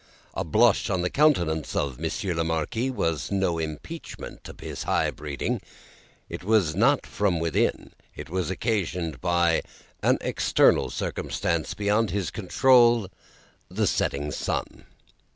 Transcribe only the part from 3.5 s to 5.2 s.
impeachment of his high